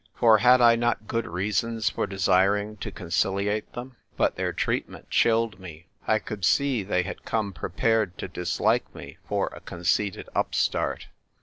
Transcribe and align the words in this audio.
For 0.15 0.39
had 0.39 0.61
1 0.61 0.79
not 0.79 1.05
good 1.07 1.27
reasons 1.27 1.91
for 1.91 2.07
desiring 2.07 2.75
to 2.77 2.89
conciliate 2.89 3.73
them? 3.73 3.97
But 4.17 4.35
their 4.35 4.51
treatment 4.51 5.11
chilled 5.11 5.59
me. 5.59 5.85
I 6.07 6.17
could 6.17 6.43
see 6.43 6.81
they 6.81 7.03
had 7.03 7.23
come 7.23 7.53
prepared 7.53 8.17
to 8.17 8.27
dislike 8.27 8.95
me 8.95 9.19
for 9.27 9.51
a 9.53 9.59
conceited 9.61 10.27
upstart. 10.33 11.05